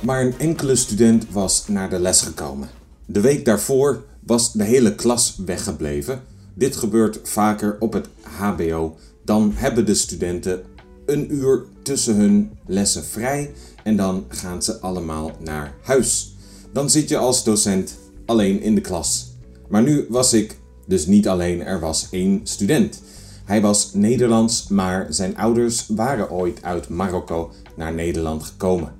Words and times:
Maar 0.00 0.20
een 0.20 0.38
enkele 0.38 0.76
student 0.76 1.30
was 1.30 1.68
naar 1.68 1.90
de 1.90 1.98
les 1.98 2.20
gekomen. 2.20 2.68
De 3.06 3.20
week 3.20 3.44
daarvoor 3.44 4.04
was 4.26 4.52
de 4.52 4.64
hele 4.64 4.94
klas 4.94 5.36
weggebleven. 5.44 6.22
Dit 6.54 6.76
gebeurt 6.76 7.20
vaker 7.22 7.76
op 7.78 7.92
het 7.92 8.08
HBO. 8.22 8.96
Dan 9.24 9.52
hebben 9.54 9.86
de 9.86 9.94
studenten 9.94 10.62
een 11.06 11.34
uur 11.34 11.64
tussen 11.82 12.16
hun 12.16 12.50
lessen 12.66 13.04
vrij 13.04 13.52
en 13.82 13.96
dan 13.96 14.24
gaan 14.28 14.62
ze 14.62 14.78
allemaal 14.78 15.30
naar 15.40 15.74
huis. 15.82 16.34
Dan 16.72 16.90
zit 16.90 17.08
je 17.08 17.16
als 17.16 17.44
docent 17.44 17.94
alleen 18.26 18.60
in 18.62 18.74
de 18.74 18.80
klas. 18.80 19.26
Maar 19.68 19.82
nu 19.82 20.06
was 20.08 20.32
ik 20.32 20.58
dus 20.86 21.06
niet 21.06 21.28
alleen, 21.28 21.62
er 21.62 21.80
was 21.80 22.08
één 22.10 22.40
student. 22.42 23.02
Hij 23.44 23.60
was 23.60 23.94
Nederlands, 23.94 24.68
maar 24.68 25.06
zijn 25.10 25.36
ouders 25.36 25.86
waren 25.88 26.30
ooit 26.30 26.62
uit 26.62 26.88
Marokko 26.88 27.52
naar 27.76 27.94
Nederland 27.94 28.42
gekomen. 28.42 28.97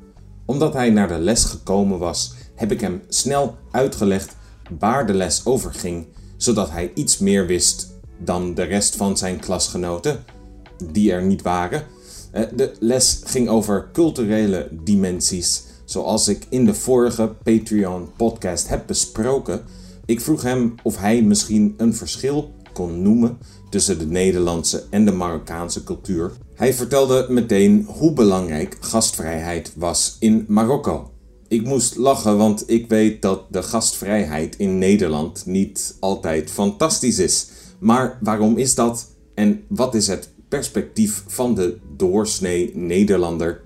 Omdat 0.49 0.73
hij 0.73 0.91
naar 0.91 1.09
de 1.09 1.19
les 1.19 1.45
gekomen 1.45 1.99
was, 1.99 2.35
heb 2.55 2.73
ik 2.73 2.81
hem 2.81 3.03
snel 3.09 3.57
uitgelegd 3.71 4.37
waar 4.79 5.07
de 5.07 5.15
les 5.15 5.47
over 5.47 5.75
ging, 5.75 6.07
zodat 6.37 6.71
hij 6.71 6.91
iets 6.95 7.19
meer 7.19 7.47
wist 7.47 7.95
dan 8.19 8.55
de 8.55 8.63
rest 8.63 8.97
van 8.97 9.17
zijn 9.17 9.39
klasgenoten, 9.39 10.25
die 10.93 11.13
er 11.13 11.23
niet 11.23 11.43
waren. 11.43 11.83
Eh, 12.33 12.43
de 12.57 12.73
les 12.81 13.21
ging 13.25 13.49
over 13.49 13.89
culturele 13.93 14.69
dimensies, 14.73 15.65
zoals 15.85 16.29
ik 16.29 16.47
in 16.49 16.65
de 16.65 16.75
vorige 16.75 17.35
Patreon-podcast 17.43 18.69
heb 18.69 18.87
besproken. 18.87 19.63
Ik 20.05 20.21
vroeg 20.21 20.43
hem 20.43 20.75
of 20.83 20.99
hij 20.99 21.23
misschien 21.23 21.75
een 21.77 21.95
verschil 21.95 22.53
kon 22.79 23.03
noemen 23.03 23.39
tussen 23.71 23.99
de 23.99 24.07
Nederlandse 24.07 24.85
en 24.91 25.05
de 25.05 25.13
Marokkaanse 25.13 25.85
cultuur. 25.85 26.33
Hij 26.55 26.75
vertelde 26.75 27.27
meteen 27.29 27.87
hoe 27.89 28.13
belangrijk 28.13 28.77
gastvrijheid 28.81 29.73
was 29.77 30.17
in 30.21 30.45
Marokko. 30.49 31.11
Ik 31.49 31.65
moest 31.65 31.97
lachen, 31.97 32.37
want 32.37 32.71
ik 32.71 32.89
weet 32.89 33.23
dat 33.23 33.43
de 33.51 33.63
gastvrijheid 33.63 34.57
in 34.57 34.79
Nederland 34.79 35.47
niet 35.47 35.97
altijd 36.01 36.51
fantastisch 36.51 37.19
is. 37.19 37.49
Maar 37.79 38.19
waarom 38.21 38.57
is 38.57 38.75
dat? 38.75 39.07
En 39.35 39.65
wat 39.69 39.95
is 39.95 40.07
het 40.07 40.33
perspectief 40.49 41.25
van 41.27 41.55
de 41.55 41.79
doorsnee 41.97 42.77
Nederlander? 42.77 43.61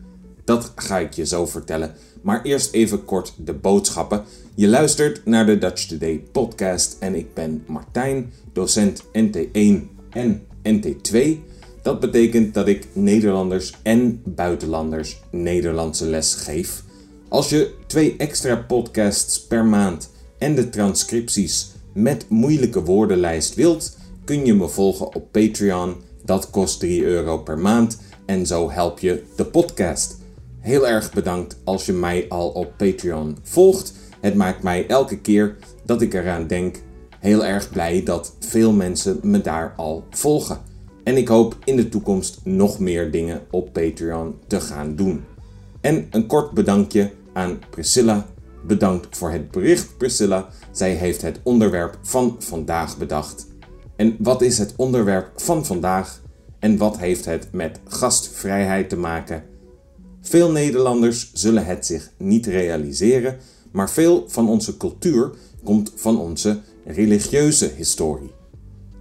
Dat 0.44 0.72
ga 0.76 0.98
ik 0.98 1.12
je 1.12 1.26
zo 1.26 1.46
vertellen. 1.46 1.94
Maar 2.22 2.42
eerst 2.42 2.72
even 2.72 3.04
kort 3.04 3.34
de 3.36 3.52
boodschappen. 3.52 4.24
Je 4.54 4.68
luistert 4.68 5.24
naar 5.24 5.46
de 5.46 5.58
Dutch 5.58 5.86
Today 5.86 6.24
podcast 6.32 6.96
en 6.98 7.14
ik 7.14 7.34
ben 7.34 7.64
Martijn, 7.66 8.32
docent 8.52 9.02
NT1 9.04 9.74
en 10.10 10.42
NT2. 10.62 11.18
Dat 11.82 12.00
betekent 12.00 12.54
dat 12.54 12.68
ik 12.68 12.86
Nederlanders 12.92 13.74
en 13.82 14.22
buitenlanders 14.24 15.20
Nederlandse 15.30 16.06
les 16.06 16.34
geef. 16.34 16.82
Als 17.28 17.48
je 17.48 17.74
twee 17.86 18.14
extra 18.16 18.56
podcasts 18.56 19.40
per 19.40 19.64
maand 19.64 20.10
en 20.38 20.54
de 20.54 20.68
transcripties 20.68 21.70
met 21.92 22.28
moeilijke 22.28 22.82
woordenlijst 22.82 23.54
wilt, 23.54 23.96
kun 24.24 24.46
je 24.46 24.54
me 24.54 24.68
volgen 24.68 25.14
op 25.14 25.32
Patreon. 25.32 25.96
Dat 26.24 26.50
kost 26.50 26.80
3 26.80 27.04
euro 27.04 27.38
per 27.38 27.58
maand 27.58 27.98
en 28.26 28.46
zo 28.46 28.70
help 28.70 28.98
je 28.98 29.22
de 29.36 29.44
podcast. 29.44 30.20
Heel 30.62 30.88
erg 30.88 31.12
bedankt 31.12 31.56
als 31.64 31.86
je 31.86 31.92
mij 31.92 32.26
al 32.28 32.48
op 32.48 32.72
Patreon 32.76 33.36
volgt. 33.42 33.92
Het 34.20 34.34
maakt 34.34 34.62
mij 34.62 34.86
elke 34.86 35.20
keer 35.20 35.56
dat 35.84 36.02
ik 36.02 36.14
eraan 36.14 36.46
denk 36.46 36.76
heel 37.18 37.44
erg 37.44 37.70
blij 37.70 38.02
dat 38.02 38.34
veel 38.40 38.72
mensen 38.72 39.18
me 39.22 39.40
daar 39.40 39.72
al 39.76 40.04
volgen. 40.10 40.58
En 41.04 41.16
ik 41.16 41.28
hoop 41.28 41.56
in 41.64 41.76
de 41.76 41.88
toekomst 41.88 42.40
nog 42.44 42.78
meer 42.78 43.10
dingen 43.10 43.40
op 43.50 43.72
Patreon 43.72 44.34
te 44.46 44.60
gaan 44.60 44.96
doen. 44.96 45.24
En 45.80 46.06
een 46.10 46.26
kort 46.26 46.50
bedankje 46.50 47.10
aan 47.32 47.58
Priscilla. 47.70 48.26
Bedankt 48.66 49.16
voor 49.16 49.30
het 49.30 49.50
bericht, 49.50 49.96
Priscilla. 49.96 50.48
Zij 50.70 50.92
heeft 50.92 51.22
het 51.22 51.40
onderwerp 51.42 51.98
van 52.02 52.36
vandaag 52.38 52.98
bedacht. 52.98 53.46
En 53.96 54.16
wat 54.18 54.42
is 54.42 54.58
het 54.58 54.72
onderwerp 54.76 55.30
van 55.36 55.66
vandaag? 55.66 56.20
En 56.58 56.76
wat 56.76 56.98
heeft 56.98 57.24
het 57.24 57.48
met 57.52 57.80
gastvrijheid 57.84 58.88
te 58.88 58.96
maken? 58.96 59.50
Veel 60.22 60.50
Nederlanders 60.50 61.30
zullen 61.32 61.64
het 61.64 61.86
zich 61.86 62.10
niet 62.16 62.46
realiseren, 62.46 63.36
maar 63.70 63.90
veel 63.90 64.24
van 64.28 64.48
onze 64.48 64.76
cultuur 64.76 65.30
komt 65.64 65.92
van 65.94 66.18
onze 66.18 66.60
religieuze 66.84 67.70
historie. 67.76 68.30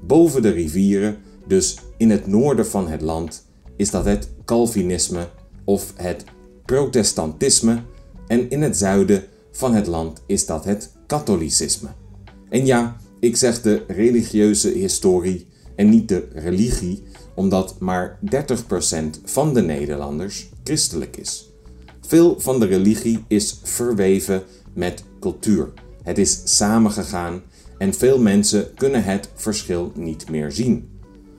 Boven 0.04 0.42
de 0.42 0.50
rivieren, 0.50 1.18
dus 1.48 1.78
in 1.98 2.10
het 2.10 2.28
noorden 2.28 2.68
van 2.68 2.88
het 2.88 3.02
land, 3.02 3.46
is 3.76 3.90
dat 3.90 4.06
het 4.06 4.30
Calvinisme 4.46 5.28
of 5.64 5.94
het 5.96 6.24
Protestantisme 6.66 7.82
en 8.28 8.50
in 8.50 8.62
het 8.62 8.78
zuiden 8.78 9.24
van 9.52 9.74
het 9.74 9.88
land 9.88 10.22
is 10.26 10.46
dat 10.46 10.66
het 10.66 10.92
Katholicisme. 11.08 11.90
En 12.50 12.66
ja, 12.66 12.98
ik 13.20 13.38
zeg 13.38 13.62
de 13.62 13.84
religieuze 13.88 14.70
historie 14.70 15.48
en 15.76 15.90
niet 15.90 16.10
de 16.10 16.28
religie, 16.34 17.04
omdat 17.36 17.76
maar 17.80 18.20
30% 18.26 18.36
van 19.24 19.54
de 19.54 19.62
Nederlanders 19.62 20.50
christelijk 20.64 21.18
is. 21.18 21.50
Veel 22.02 22.40
van 22.40 22.60
de 22.60 22.66
religie 22.66 23.24
is 23.28 23.60
verweven 23.64 24.44
met 24.74 25.04
cultuur. 25.20 25.74
Het 26.04 26.18
is 26.18 26.42
samengegaan 26.58 27.42
en 27.78 27.94
veel 27.94 28.20
mensen 28.20 28.74
kunnen 28.76 29.04
het 29.04 29.30
verschil 29.36 29.92
niet 29.96 30.30
meer 30.30 30.52
zien. 30.52 30.90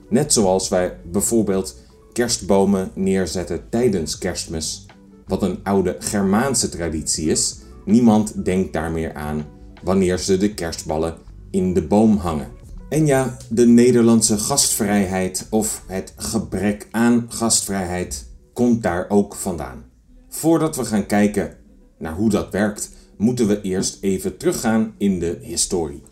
Net 0.09 0.33
zoals 0.33 0.69
wij 0.69 0.97
bijvoorbeeld 1.11 1.75
kerstbomen 2.13 2.91
neerzetten 2.93 3.69
tijdens 3.69 4.17
kerstmis, 4.17 4.85
wat 5.27 5.41
een 5.41 5.59
oude 5.63 5.95
Germaanse 5.99 6.69
traditie 6.69 7.29
is. 7.29 7.57
Niemand 7.85 8.45
denkt 8.45 8.73
daar 8.73 8.91
meer 8.91 9.13
aan 9.13 9.45
wanneer 9.83 10.17
ze 10.17 10.37
de 10.37 10.53
kerstballen 10.53 11.17
in 11.51 11.73
de 11.73 11.81
boom 11.81 12.17
hangen. 12.17 12.47
En 12.89 13.05
ja, 13.05 13.37
de 13.49 13.65
Nederlandse 13.65 14.37
gastvrijheid 14.37 15.47
of 15.49 15.83
het 15.87 16.13
gebrek 16.15 16.87
aan 16.91 17.25
gastvrijheid 17.29 18.25
komt 18.53 18.83
daar 18.83 19.09
ook 19.09 19.35
vandaan. 19.35 19.85
Voordat 20.29 20.75
we 20.75 20.85
gaan 20.85 21.05
kijken 21.05 21.57
naar 21.97 22.13
hoe 22.13 22.29
dat 22.29 22.51
werkt, 22.51 22.89
moeten 23.17 23.47
we 23.47 23.61
eerst 23.61 23.97
even 24.01 24.37
teruggaan 24.37 24.93
in 24.97 25.19
de 25.19 25.37
historie. 25.41 26.03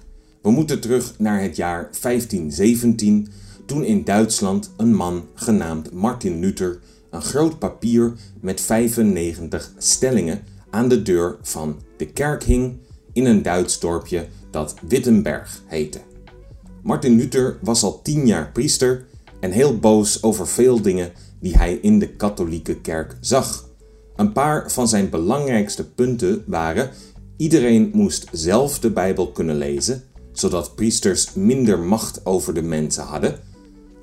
We 0.42 0.52
moeten 0.52 0.80
terug 0.80 1.20
naar 1.20 1.42
het 1.42 1.56
jaar 1.56 1.90
1517, 2.02 3.28
toen 3.66 3.84
in 3.84 4.04
Duitsland 4.04 4.72
een 4.78 4.96
man 4.96 5.26
genaamd 5.34 5.92
Martin 5.92 6.40
Luther 6.40 6.80
een 7.10 7.22
groot 7.22 7.60
papier 7.60 8.14
met 8.42 8.62
95 8.62 9.74
stellingen 9.78 10.44
aan 10.70 10.88
de 10.88 11.02
deur 11.02 11.38
van 11.42 11.80
de 11.98 12.06
kerk 12.06 12.44
hing 12.44 12.78
in 13.14 13.26
een 13.26 13.42
Duits 13.42 13.80
dorpje 13.80 14.28
dat 14.52 14.76
Wittenberg 14.88 15.62
heette. 15.66 16.00
Martin 16.84 17.16
Luther 17.16 17.58
was 17.62 17.84
al 17.84 18.02
tien 18.02 18.28
jaar 18.28 18.52
priester 18.52 19.06
en 19.40 19.52
heel 19.52 19.80
boos 19.80 20.24
over 20.24 20.48
veel 20.48 20.82
dingen 20.82 21.12
die 21.42 21.58
hij 21.58 21.74
in 21.74 22.00
de 22.00 22.10
katholieke 22.10 22.82
kerk 22.82 23.18
zag. 23.20 23.70
Een 24.16 24.32
paar 24.32 24.72
van 24.72 24.88
zijn 24.88 25.10
belangrijkste 25.10 25.90
punten 25.90 26.44
waren: 26.48 26.90
iedereen 27.38 27.92
moest 27.94 28.28
zelf 28.32 28.80
de 28.80 28.92
Bijbel 28.92 29.32
kunnen 29.32 29.56
lezen 29.56 30.04
zodat 30.32 30.76
priesters 30.76 31.34
minder 31.34 31.80
macht 31.80 32.26
over 32.26 32.54
de 32.54 32.62
mensen 32.62 33.04
hadden. 33.04 33.40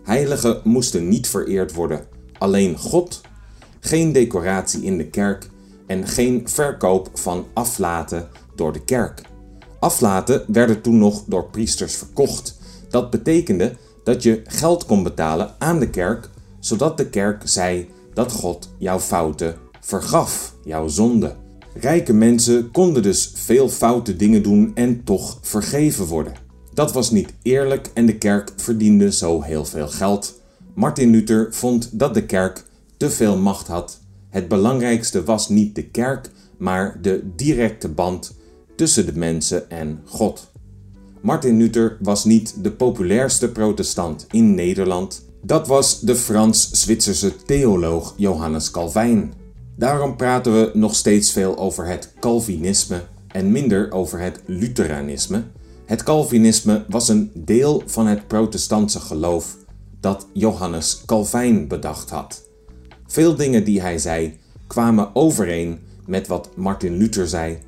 Heiligen 0.02 0.60
moesten 0.64 1.08
niet 1.08 1.28
vereerd 1.28 1.74
worden, 1.74 2.04
alleen 2.38 2.78
God. 2.78 3.20
Geen 3.80 4.12
decoratie 4.12 4.82
in 4.82 4.96
de 4.96 5.06
kerk 5.06 5.50
en 5.86 6.06
geen 6.06 6.48
verkoop 6.48 7.10
van 7.14 7.46
aflaten 7.52 8.28
door 8.54 8.72
de 8.72 8.84
kerk. 8.84 9.22
Aflaten 9.80 10.44
werden 10.46 10.80
toen 10.80 10.98
nog 10.98 11.24
door 11.26 11.50
priesters 11.50 11.96
verkocht. 11.96 12.58
Dat 12.90 13.10
betekende 13.10 13.76
dat 14.04 14.22
je 14.22 14.42
geld 14.44 14.86
kon 14.86 15.02
betalen 15.02 15.54
aan 15.58 15.78
de 15.78 15.90
kerk, 15.90 16.30
zodat 16.60 16.96
de 16.96 17.08
kerk 17.08 17.42
zei 17.44 17.88
dat 18.14 18.32
God 18.32 18.74
jouw 18.78 19.00
fouten 19.00 19.56
vergaf, 19.80 20.54
jouw 20.64 20.88
zonde. 20.88 21.36
Rijke 21.74 22.12
mensen 22.12 22.70
konden 22.70 23.02
dus 23.02 23.32
veel 23.34 23.68
foute 23.68 24.16
dingen 24.16 24.42
doen 24.42 24.70
en 24.74 25.04
toch 25.04 25.38
vergeven 25.42 26.06
worden. 26.06 26.32
Dat 26.74 26.92
was 26.92 27.10
niet 27.10 27.34
eerlijk 27.42 27.90
en 27.94 28.06
de 28.06 28.18
kerk 28.18 28.52
verdiende 28.56 29.12
zo 29.12 29.42
heel 29.42 29.64
veel 29.64 29.88
geld. 29.88 30.40
Martin 30.74 31.10
Luther 31.10 31.46
vond 31.50 31.98
dat 31.98 32.14
de 32.14 32.26
kerk 32.26 32.64
te 32.96 33.10
veel 33.10 33.36
macht 33.36 33.66
had. 33.66 34.00
Het 34.28 34.48
belangrijkste 34.48 35.24
was 35.24 35.48
niet 35.48 35.74
de 35.74 35.84
kerk, 35.84 36.30
maar 36.58 36.98
de 37.02 37.30
directe 37.36 37.88
band 37.88 38.36
tussen 38.76 39.06
de 39.06 39.16
mensen 39.16 39.70
en 39.70 40.00
God. 40.04 40.50
Martin 41.20 41.56
Luther 41.56 41.96
was 42.00 42.24
niet 42.24 42.54
de 42.62 42.72
populairste 42.72 43.48
protestant 43.52 44.26
in 44.30 44.54
Nederland. 44.54 45.27
Dat 45.42 45.66
was 45.66 46.00
de 46.00 46.16
Frans-Zwitserse 46.16 47.42
theoloog 47.42 48.14
Johannes 48.16 48.70
Calvijn. 48.70 49.32
Daarom 49.76 50.16
praten 50.16 50.52
we 50.52 50.70
nog 50.74 50.94
steeds 50.94 51.32
veel 51.32 51.58
over 51.58 51.86
het 51.86 52.12
Calvinisme 52.20 53.02
en 53.28 53.52
minder 53.52 53.92
over 53.92 54.20
het 54.20 54.40
Lutheranisme. 54.46 55.44
Het 55.84 56.02
Calvinisme 56.02 56.84
was 56.88 57.08
een 57.08 57.30
deel 57.34 57.82
van 57.86 58.06
het 58.06 58.26
protestantse 58.26 59.00
geloof 59.00 59.56
dat 60.00 60.26
Johannes 60.32 61.02
Calvijn 61.06 61.68
bedacht 61.68 62.10
had. 62.10 62.42
Veel 63.06 63.34
dingen 63.34 63.64
die 63.64 63.80
hij 63.80 63.98
zei 63.98 64.38
kwamen 64.66 65.14
overeen 65.14 65.78
met 66.06 66.26
wat 66.26 66.48
Martin 66.56 66.96
Luther 66.96 67.28
zei. 67.28 67.58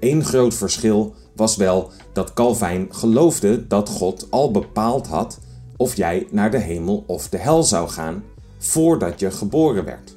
Eén 0.00 0.24
groot 0.24 0.54
verschil 0.54 1.14
was 1.36 1.56
wel 1.56 1.90
dat 2.12 2.32
Calvijn 2.32 2.86
geloofde 2.90 3.66
dat 3.66 3.88
God 3.88 4.26
al 4.30 4.50
bepaald 4.50 5.06
had 5.06 5.38
of 5.80 5.96
jij 5.96 6.26
naar 6.30 6.50
de 6.50 6.58
hemel 6.58 7.04
of 7.06 7.28
de 7.28 7.36
hel 7.36 7.62
zou 7.62 7.88
gaan 7.88 8.24
voordat 8.58 9.20
je 9.20 9.30
geboren 9.30 9.84
werd. 9.84 10.16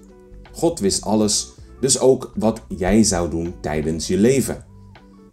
God 0.52 0.80
wist 0.80 1.04
alles, 1.04 1.52
dus 1.80 2.00
ook 2.00 2.32
wat 2.36 2.62
jij 2.68 3.04
zou 3.04 3.30
doen 3.30 3.54
tijdens 3.60 4.08
je 4.08 4.18
leven. 4.18 4.66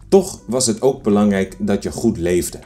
Toch 0.08 0.40
was 0.46 0.66
het 0.66 0.82
ook 0.82 1.02
belangrijk 1.02 1.56
dat 1.58 1.82
je 1.82 1.90
goed 1.90 2.18
leefde. 2.18 2.58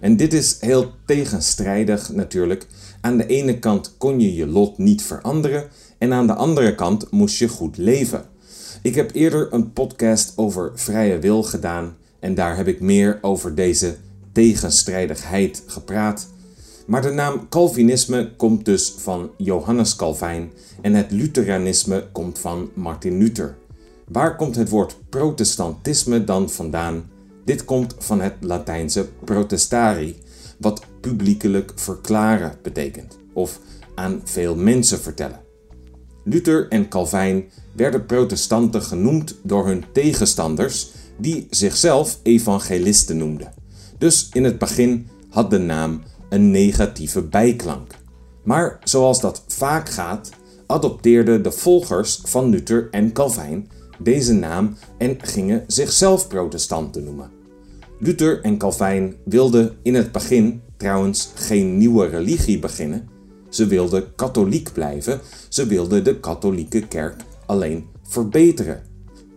En 0.00 0.16
dit 0.16 0.32
is 0.32 0.56
heel 0.60 0.90
tegenstrijdig 1.06 2.12
natuurlijk. 2.12 2.66
Aan 3.00 3.16
de 3.16 3.26
ene 3.26 3.58
kant 3.58 3.94
kon 3.98 4.20
je 4.20 4.34
je 4.34 4.46
lot 4.46 4.78
niet 4.78 5.02
veranderen 5.02 5.68
en 5.98 6.12
aan 6.12 6.26
de 6.26 6.34
andere 6.34 6.74
kant 6.74 7.10
moest 7.10 7.38
je 7.38 7.48
goed 7.48 7.76
leven. 7.76 8.24
Ik 8.82 8.94
heb 8.94 9.14
eerder 9.14 9.52
een 9.52 9.72
podcast 9.72 10.32
over 10.36 10.72
vrije 10.74 11.18
wil 11.18 11.42
gedaan 11.42 11.96
en 12.18 12.34
daar 12.34 12.56
heb 12.56 12.66
ik 12.66 12.80
meer 12.80 13.18
over 13.20 13.54
deze 13.54 13.96
tegenstrijdigheid 14.32 15.62
gepraat. 15.66 16.28
Maar 16.90 17.02
de 17.02 17.10
naam 17.10 17.48
Calvinisme 17.48 18.32
komt 18.36 18.64
dus 18.64 18.94
van 18.98 19.30
Johannes 19.36 19.96
Calvijn 19.96 20.52
en 20.80 20.94
het 20.94 21.10
Lutheranisme 21.10 22.08
komt 22.12 22.38
van 22.38 22.70
Martin 22.74 23.18
Luther. 23.18 23.56
Waar 24.08 24.36
komt 24.36 24.56
het 24.56 24.68
woord 24.68 24.96
protestantisme 25.08 26.24
dan 26.24 26.50
vandaan? 26.50 27.10
Dit 27.44 27.64
komt 27.64 27.94
van 27.98 28.20
het 28.20 28.34
Latijnse 28.40 29.08
protestari, 29.24 30.16
wat 30.58 30.82
publiekelijk 31.00 31.72
verklaren 31.74 32.54
betekent, 32.62 33.18
of 33.32 33.60
aan 33.94 34.20
veel 34.24 34.56
mensen 34.56 34.98
vertellen. 34.98 35.40
Luther 36.24 36.68
en 36.68 36.88
Calvijn 36.88 37.44
werden 37.72 38.06
protestanten 38.06 38.82
genoemd 38.82 39.36
door 39.42 39.66
hun 39.66 39.84
tegenstanders, 39.92 40.90
die 41.18 41.46
zichzelf 41.50 42.18
evangelisten 42.22 43.16
noemden. 43.16 43.52
Dus 43.98 44.28
in 44.32 44.44
het 44.44 44.58
begin 44.58 45.08
had 45.28 45.50
de 45.50 45.58
naam 45.58 46.02
een 46.30 46.50
negatieve 46.50 47.22
bijklank. 47.22 47.90
Maar 48.42 48.78
zoals 48.84 49.20
dat 49.20 49.44
vaak 49.46 49.88
gaat, 49.88 50.30
adopteerden 50.66 51.42
de 51.42 51.52
volgers 51.52 52.20
van 52.24 52.48
Luther 52.48 52.88
en 52.90 53.12
Calvijn 53.12 53.68
deze 54.02 54.32
naam 54.32 54.76
en 54.98 55.16
gingen 55.20 55.64
zichzelf 55.66 56.28
protestanten 56.28 57.04
noemen. 57.04 57.30
Luther 57.98 58.40
en 58.40 58.58
Calvijn 58.58 59.14
wilden 59.24 59.76
in 59.82 59.94
het 59.94 60.12
begin 60.12 60.62
trouwens 60.76 61.32
geen 61.34 61.78
nieuwe 61.78 62.06
religie 62.06 62.58
beginnen. 62.58 63.08
Ze 63.48 63.66
wilden 63.66 64.14
katholiek 64.14 64.72
blijven, 64.72 65.20
ze 65.48 65.66
wilden 65.66 66.04
de 66.04 66.20
katholieke 66.20 66.88
kerk 66.88 67.16
alleen 67.46 67.86
verbeteren. 68.02 68.82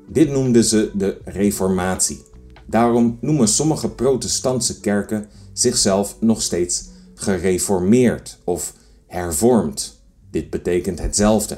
Dit 0.08 0.30
noemden 0.30 0.64
ze 0.64 0.92
de 0.94 1.18
Reformatie. 1.26 2.22
Daarom 2.68 3.18
noemen 3.22 3.48
sommige 3.48 3.90
protestantse 3.90 4.80
kerken 4.80 5.28
zichzelf 5.54 6.18
nog 6.20 6.42
steeds 6.42 6.86
gereformeerd 7.16 8.38
of 8.44 8.74
hervormd. 9.08 10.02
Dit 10.32 10.50
betekent 10.50 11.00
hetzelfde. 11.00 11.58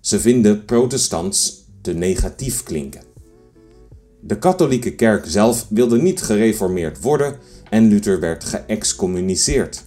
Ze 0.00 0.20
vinden 0.20 0.64
protestants 0.64 1.64
te 1.80 1.92
negatief 1.92 2.62
klinken. 2.62 3.02
De 4.20 4.38
katholieke 4.38 4.94
kerk 4.94 5.24
zelf 5.26 5.66
wilde 5.68 6.02
niet 6.02 6.22
gereformeerd 6.22 7.00
worden 7.00 7.36
en 7.70 7.88
Luther 7.88 8.20
werd 8.20 8.44
geëxcommuniceerd. 8.44 9.84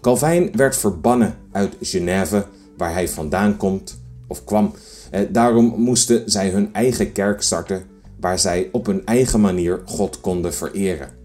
Calvijn 0.00 0.50
werd 0.52 0.76
verbannen 0.76 1.34
uit 1.52 1.76
Genève, 1.80 2.46
waar 2.76 2.92
hij 2.92 3.08
vandaan 3.08 3.56
komt 3.56 4.00
of 4.26 4.44
kwam. 4.44 4.72
Eh, 5.10 5.20
daarom 5.30 5.74
moesten 5.76 6.30
zij 6.30 6.50
hun 6.50 6.72
eigen 6.72 7.12
kerk 7.12 7.42
starten, 7.42 7.82
waar 8.20 8.38
zij 8.38 8.68
op 8.72 8.86
hun 8.86 9.06
eigen 9.06 9.40
manier 9.40 9.82
God 9.84 10.20
konden 10.20 10.54
vereren. 10.54 11.17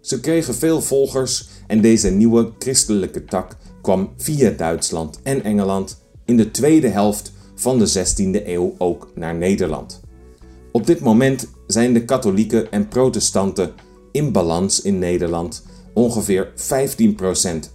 Ze 0.00 0.20
kregen 0.20 0.54
veel 0.54 0.82
volgers 0.82 1.48
en 1.66 1.80
deze 1.80 2.10
nieuwe 2.10 2.52
christelijke 2.58 3.24
tak 3.24 3.56
kwam 3.82 4.10
via 4.16 4.50
Duitsland 4.50 5.20
en 5.22 5.44
Engeland 5.44 6.00
in 6.24 6.36
de 6.36 6.50
tweede 6.50 6.88
helft 6.88 7.32
van 7.54 7.78
de 7.78 7.88
16e 7.88 8.46
eeuw 8.46 8.74
ook 8.78 9.10
naar 9.14 9.34
Nederland. 9.34 10.00
Op 10.72 10.86
dit 10.86 11.00
moment 11.00 11.48
zijn 11.66 11.92
de 11.92 12.04
katholieken 12.04 12.70
en 12.70 12.88
protestanten 12.88 13.72
in 14.12 14.32
balans 14.32 14.80
in 14.80 14.98
Nederland. 14.98 15.62
Ongeveer 15.94 16.52
15% 16.56 16.56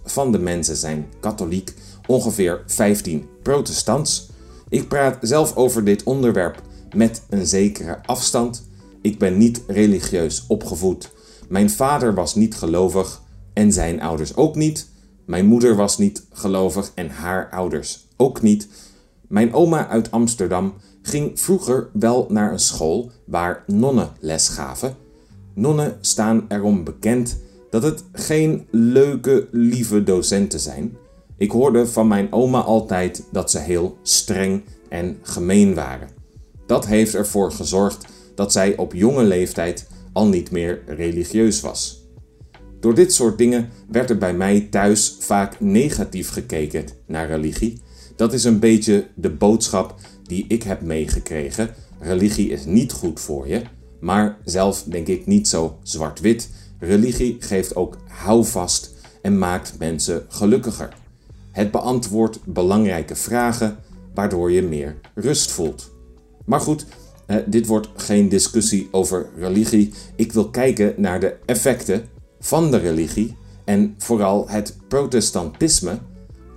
van 0.04 0.32
de 0.32 0.38
mensen 0.38 0.76
zijn 0.76 1.06
katholiek, 1.20 1.74
ongeveer 2.06 2.62
15 2.66 3.28
protestants. 3.42 4.28
Ik 4.68 4.88
praat 4.88 5.18
zelf 5.20 5.56
over 5.56 5.84
dit 5.84 6.02
onderwerp 6.02 6.62
met 6.94 7.22
een 7.30 7.46
zekere 7.46 7.98
afstand. 8.06 8.68
Ik 9.02 9.18
ben 9.18 9.38
niet 9.38 9.62
religieus 9.66 10.44
opgevoed. 10.48 11.10
Mijn 11.48 11.70
vader 11.70 12.14
was 12.14 12.34
niet 12.34 12.54
gelovig 12.54 13.22
en 13.52 13.72
zijn 13.72 14.00
ouders 14.00 14.36
ook 14.36 14.54
niet. 14.54 14.88
Mijn 15.24 15.46
moeder 15.46 15.76
was 15.76 15.98
niet 15.98 16.26
gelovig 16.32 16.92
en 16.94 17.10
haar 17.10 17.50
ouders 17.50 18.06
ook 18.16 18.42
niet. 18.42 18.68
Mijn 19.28 19.52
oma 19.52 19.88
uit 19.88 20.10
Amsterdam 20.10 20.74
ging 21.02 21.40
vroeger 21.40 21.88
wel 21.92 22.26
naar 22.28 22.52
een 22.52 22.58
school 22.58 23.10
waar 23.26 23.64
nonnen 23.66 24.10
les 24.20 24.48
gaven. 24.48 24.96
Nonnen 25.54 25.98
staan 26.00 26.44
erom 26.48 26.84
bekend 26.84 27.38
dat 27.70 27.82
het 27.82 28.04
geen 28.12 28.66
leuke, 28.70 29.48
lieve 29.50 30.02
docenten 30.02 30.60
zijn. 30.60 30.96
Ik 31.36 31.50
hoorde 31.50 31.86
van 31.86 32.08
mijn 32.08 32.32
oma 32.32 32.60
altijd 32.60 33.24
dat 33.32 33.50
ze 33.50 33.58
heel 33.58 33.96
streng 34.02 34.62
en 34.88 35.18
gemeen 35.22 35.74
waren. 35.74 36.08
Dat 36.66 36.86
heeft 36.86 37.14
ervoor 37.14 37.52
gezorgd 37.52 38.06
dat 38.34 38.52
zij 38.52 38.76
op 38.76 38.92
jonge 38.92 39.22
leeftijd 39.22 39.86
al 40.16 40.28
niet 40.28 40.50
meer 40.50 40.82
religieus 40.86 41.60
was. 41.60 42.04
Door 42.80 42.94
dit 42.94 43.12
soort 43.12 43.38
dingen 43.38 43.68
werd 43.90 44.10
er 44.10 44.18
bij 44.18 44.34
mij 44.34 44.60
thuis 44.70 45.16
vaak 45.18 45.60
negatief 45.60 46.30
gekeken 46.30 46.84
naar 47.06 47.26
religie. 47.26 47.80
Dat 48.16 48.32
is 48.32 48.44
een 48.44 48.58
beetje 48.58 49.06
de 49.14 49.30
boodschap 49.30 49.94
die 50.22 50.44
ik 50.48 50.62
heb 50.62 50.80
meegekregen. 50.80 51.74
Religie 52.00 52.50
is 52.50 52.64
niet 52.64 52.92
goed 52.92 53.20
voor 53.20 53.48
je, 53.48 53.62
maar 54.00 54.38
zelf 54.44 54.82
denk 54.82 55.06
ik 55.06 55.26
niet 55.26 55.48
zo 55.48 55.78
zwart-wit. 55.82 56.50
Religie 56.78 57.36
geeft 57.38 57.76
ook 57.76 57.96
houvast 58.08 58.94
en 59.22 59.38
maakt 59.38 59.74
mensen 59.78 60.24
gelukkiger. 60.28 60.96
Het 61.50 61.70
beantwoordt 61.70 62.38
belangrijke 62.44 63.16
vragen, 63.16 63.78
waardoor 64.14 64.52
je 64.52 64.62
meer 64.62 64.96
rust 65.14 65.50
voelt. 65.50 65.90
Maar 66.44 66.60
goed, 66.60 66.86
eh, 67.26 67.36
dit 67.46 67.66
wordt 67.66 67.88
geen 67.96 68.28
discussie 68.28 68.88
over 68.90 69.28
religie. 69.36 69.92
Ik 70.16 70.32
wil 70.32 70.50
kijken 70.50 70.94
naar 70.96 71.20
de 71.20 71.36
effecten 71.46 72.08
van 72.40 72.70
de 72.70 72.76
religie 72.76 73.36
en 73.64 73.94
vooral 73.98 74.48
het 74.48 74.76
protestantisme 74.88 75.98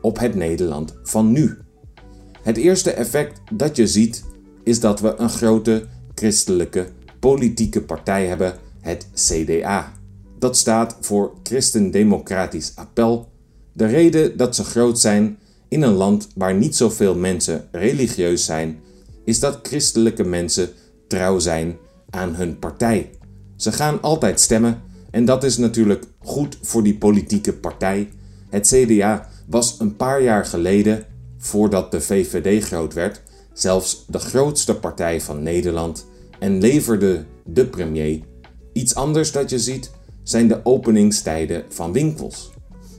op 0.02 0.20
het 0.20 0.36
Nederland 0.36 0.94
van 1.04 1.32
nu. 1.32 1.58
Het 2.42 2.58
eerste 2.58 2.92
effect 2.92 3.42
dat 3.54 3.76
je 3.76 3.88
ziet 3.88 4.24
is 4.64 4.80
dat 4.80 5.00
we 5.00 5.16
een 5.18 5.30
grote 5.30 5.86
christelijke 6.16 6.88
politieke 7.20 7.82
partij 7.82 8.28
hebben, 8.28 8.56
het 8.82 9.08
CDA. 9.14 9.94
Dat 10.40 10.58
staat 10.58 10.98
voor 11.02 11.34
Christendemocratisch 11.44 12.72
Appel. 12.76 13.30
De 13.74 13.86
reden 13.86 14.38
dat 14.38 14.56
ze 14.56 14.64
groot 14.64 15.00
zijn 15.00 15.38
in 15.68 15.82
een 15.82 15.94
land 15.94 16.28
waar 16.36 16.56
niet 16.56 16.76
zoveel 16.76 17.16
mensen 17.16 17.68
religieus 17.72 18.46
zijn, 18.46 18.80
is 19.26 19.40
dat 19.40 19.60
christelijke 19.64 20.24
mensen 20.24 20.70
trouw 21.08 21.40
zijn 21.40 21.78
aan 22.10 22.36
hun 22.36 22.60
partij. 22.60 23.10
Ze 23.56 23.72
gaan 23.72 24.02
altijd 24.02 24.40
stemmen 24.40 24.82
en 25.12 25.26
dat 25.26 25.44
is 25.44 25.58
natuurlijk 25.58 26.04
goed 26.20 26.58
voor 26.62 26.84
die 26.84 26.98
politieke 26.98 27.54
partij. 27.54 28.10
Het 28.50 28.68
CDA 28.68 29.30
was 29.48 29.80
een 29.80 29.96
paar 29.96 30.22
jaar 30.22 30.46
geleden, 30.46 31.06
voordat 31.38 31.92
de 31.92 32.02
VVD 32.02 32.64
groot 32.64 32.94
werd, 32.94 33.22
zelfs 33.54 34.06
de 34.08 34.20
grootste 34.20 34.76
partij 34.76 35.22
van 35.22 35.44
Nederland 35.44 36.06
en 36.40 36.60
leverde 36.60 37.26
de 37.46 37.66
premier. 37.66 38.20
Iets 38.74 38.96
anders 38.96 39.32
dat 39.32 39.50
je 39.50 39.60
ziet 39.60 39.92
zijn 40.24 40.48
de 40.48 40.60
openingstijden 40.64 41.64
van 41.70 41.92
winkels. 41.92 42.52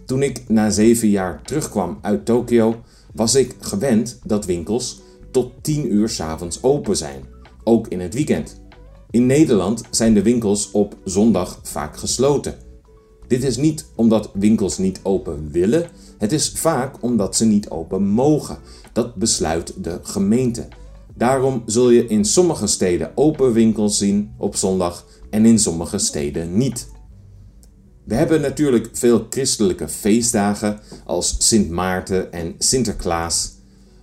Toen 0.07 0.23
ik 0.23 0.49
na 0.49 0.71
zeven 0.71 1.09
jaar 1.09 1.43
terugkwam 1.43 1.99
uit 2.03 2.25
Tokio, 2.25 2.81
was 3.15 3.35
ik 3.35 3.55
gewend 3.61 4.19
dat 4.25 4.47
winkels 4.47 5.01
tot 5.31 5.53
10 5.61 5.93
uur 5.93 6.09
s'avonds 6.09 6.63
open 6.63 6.97
zijn, 6.97 7.25
ook 7.65 7.89
in 7.89 8.01
het 8.01 8.15
weekend. 8.15 8.61
In 9.11 9.27
Nederland 9.27 9.83
zijn 9.91 10.15
de 10.15 10.23
winkels 10.23 10.71
op 10.71 10.97
zondag 11.05 11.61
vaak 11.63 11.97
gesloten. 11.97 12.55
Dit 13.27 13.45
is 13.45 13.57
niet 13.57 13.87
omdat 13.95 14.31
winkels 14.35 14.79
niet 14.79 15.01
open 15.03 15.51
willen, 15.51 15.91
het 16.19 16.33
is 16.33 16.51
vaak 16.51 17.03
omdat 17.03 17.37
ze 17.37 17.45
niet 17.45 17.71
open 17.71 18.07
mogen. 18.07 18.59
Dat 18.93 19.15
besluit 19.15 19.85
de 19.85 20.01
gemeente. 20.03 20.69
Daarom 21.15 21.63
zul 21.67 21.91
je 21.91 22.07
in 22.07 22.25
sommige 22.25 22.67
steden 22.67 23.13
open 23.15 23.53
winkels 23.53 23.99
zien 23.99 24.35
op 24.39 24.57
zondag 24.57 25.07
en 25.31 25.47
in 25.47 25.59
sommige 25.59 25.99
steden 25.99 26.57
niet. 26.57 26.89
We 28.05 28.15
hebben 28.15 28.41
natuurlijk 28.41 28.89
veel 28.93 29.27
christelijke 29.31 29.89
feestdagen 29.89 30.81
als 31.05 31.37
Sint 31.39 31.71
Maarten 31.71 32.33
en 32.33 32.55
Sinterklaas. 32.59 33.60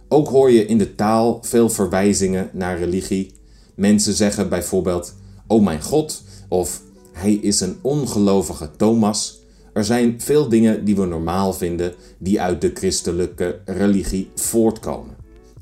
Ook 0.10 0.28
hoor 0.28 0.52
je 0.52 0.66
in 0.66 0.78
de 0.78 0.96
taal 0.96 1.40
veel 1.42 1.70
verwijzingen 1.70 2.50
naar 2.54 2.78
religie 2.78 3.36
Mensen 3.78 4.14
zeggen 4.14 4.50
bijvoorbeeld: 4.50 5.16
Oh 5.48 5.64
mijn 5.64 5.82
God, 5.82 6.24
of 6.48 6.82
Hij 7.12 7.34
is 7.34 7.60
een 7.60 7.78
ongelovige 7.82 8.70
Thomas. 8.78 9.42
Er 9.74 9.86
zijn 9.86 10.22
veel 10.22 10.50
dingen 10.50 10.86
die 10.86 10.96
we 10.96 11.06
normaal 11.06 11.54
vinden 11.54 11.94
die 12.18 12.42
uit 12.42 12.62
de 12.62 12.72
christelijke 12.74 13.60
religie 13.66 14.30
voortkomen, 14.36 15.16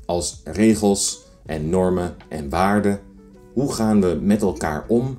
als 0.06 0.40
regels 0.44 1.22
en 1.46 1.68
normen 1.68 2.14
en 2.28 2.48
waarden. 2.48 3.00
Hoe 3.52 3.72
gaan 3.72 4.00
we 4.00 4.18
met 4.22 4.42
elkaar 4.42 4.84
om? 4.88 5.16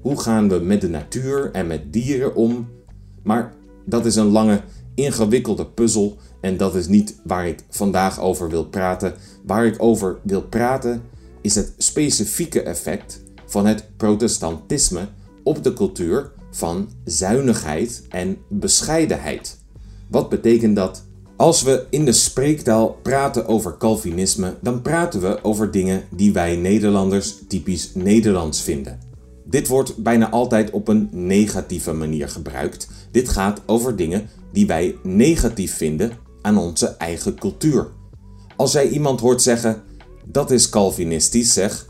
Hoe 0.00 0.20
gaan 0.20 0.48
we 0.48 0.58
met 0.58 0.80
de 0.80 0.88
natuur 0.88 1.50
en 1.52 1.66
met 1.66 1.92
dieren 1.92 2.34
om? 2.34 2.68
Maar 3.22 3.54
dat 3.84 4.06
is 4.06 4.16
een 4.16 4.30
lange, 4.30 4.60
ingewikkelde 4.94 5.66
puzzel 5.66 6.16
en 6.40 6.56
dat 6.56 6.74
is 6.74 6.88
niet 6.88 7.16
waar 7.24 7.46
ik 7.46 7.64
vandaag 7.70 8.20
over 8.20 8.48
wil 8.50 8.64
praten. 8.64 9.14
Waar 9.44 9.66
ik 9.66 9.82
over 9.82 10.18
wil 10.22 10.42
praten 10.42 11.02
is 11.40 11.54
het 11.54 11.72
specifieke 11.78 12.62
effect 12.62 13.22
van 13.46 13.66
het 13.66 13.84
protestantisme 13.96 15.08
op 15.42 15.62
de 15.62 15.72
cultuur 15.72 16.30
van 16.50 16.88
zuinigheid 17.04 18.02
en 18.08 18.36
bescheidenheid. 18.48 19.58
Wat 20.08 20.28
betekent 20.28 20.76
dat? 20.76 21.04
Als 21.36 21.62
we 21.62 21.86
in 21.90 22.04
de 22.04 22.12
spreektaal 22.12 22.98
praten 23.02 23.46
over 23.46 23.76
Calvinisme, 23.78 24.54
dan 24.60 24.82
praten 24.82 25.20
we 25.20 25.38
over 25.42 25.70
dingen 25.70 26.04
die 26.10 26.32
wij 26.32 26.56
Nederlanders 26.56 27.34
typisch 27.48 27.90
Nederlands 27.94 28.62
vinden. 28.62 28.98
Dit 29.44 29.68
wordt 29.68 29.96
bijna 29.96 30.30
altijd 30.30 30.70
op 30.70 30.88
een 30.88 31.08
negatieve 31.12 31.92
manier 31.92 32.28
gebruikt. 32.28 32.88
Dit 33.10 33.28
gaat 33.28 33.62
over 33.66 33.96
dingen 33.96 34.28
die 34.52 34.66
wij 34.66 34.96
negatief 35.02 35.76
vinden 35.76 36.12
aan 36.46 36.58
onze 36.58 36.86
eigen 36.86 37.38
cultuur. 37.38 37.88
Als 38.56 38.72
jij 38.72 38.88
iemand 38.88 39.20
hoort 39.20 39.42
zeggen 39.42 39.82
dat 40.24 40.50
is 40.50 40.68
Calvinistisch, 40.68 41.52
zeg, 41.52 41.86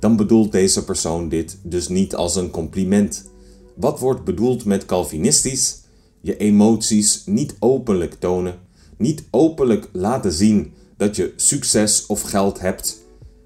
dan 0.00 0.16
bedoelt 0.16 0.52
deze 0.52 0.84
persoon 0.84 1.28
dit 1.28 1.58
dus 1.62 1.88
niet 1.88 2.14
als 2.14 2.36
een 2.36 2.50
compliment. 2.50 3.30
Wat 3.76 3.98
wordt 3.98 4.24
bedoeld 4.24 4.64
met 4.64 4.86
Calvinistisch? 4.86 5.80
Je 6.20 6.36
emoties 6.36 7.22
niet 7.24 7.56
openlijk 7.58 8.14
tonen, 8.14 8.58
niet 8.96 9.24
openlijk 9.30 9.88
laten 9.92 10.32
zien 10.32 10.72
dat 10.96 11.16
je 11.16 11.32
succes 11.36 12.06
of 12.06 12.22
geld 12.22 12.60
hebt, 12.60 12.98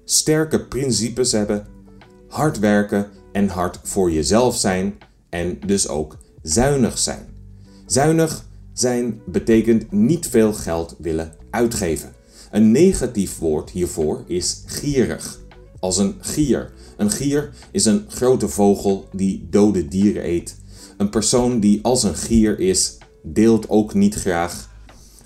sterke 0.05 0.65
principes 0.65 1.31
hebben, 1.31 1.67
hard 2.27 2.59
werken 2.59 3.07
en 3.31 3.47
hard 3.47 3.79
voor 3.83 4.11
jezelf 4.11 4.57
zijn 4.57 4.97
en 5.29 5.59
dus 5.65 5.87
ook 5.87 6.17
zuinig 6.41 6.97
zijn. 6.97 7.27
Zuinig 7.85 8.49
zijn 8.81 9.21
betekent 9.25 9.91
niet 9.91 10.27
veel 10.27 10.53
geld 10.53 10.95
willen 10.99 11.33
uitgeven. 11.49 12.13
Een 12.51 12.71
negatief 12.71 13.37
woord 13.37 13.69
hiervoor 13.69 14.23
is 14.27 14.63
gierig. 14.65 15.39
Als 15.79 15.97
een 15.97 16.15
gier. 16.19 16.71
Een 16.97 17.11
gier 17.11 17.49
is 17.71 17.85
een 17.85 18.05
grote 18.07 18.47
vogel 18.47 19.07
die 19.11 19.47
dode 19.49 19.87
dieren 19.87 20.25
eet. 20.25 20.55
Een 20.97 21.09
persoon 21.09 21.59
die 21.59 21.79
als 21.83 22.03
een 22.03 22.15
gier 22.15 22.59
is, 22.59 22.97
deelt 23.23 23.69
ook 23.69 23.93
niet 23.93 24.15
graag. 24.15 24.69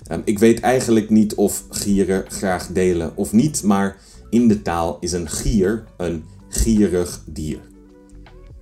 Ehm, 0.06 0.20
ik 0.24 0.38
weet 0.38 0.60
eigenlijk 0.60 1.10
niet 1.10 1.34
of 1.34 1.64
gieren 1.70 2.24
graag 2.28 2.66
delen 2.66 3.16
of 3.16 3.32
niet, 3.32 3.62
maar 3.62 3.96
in 4.30 4.48
de 4.48 4.62
taal 4.62 4.96
is 5.00 5.12
een 5.12 5.28
gier 5.28 5.84
een 5.96 6.24
gierig 6.48 7.22
dier. 7.26 7.60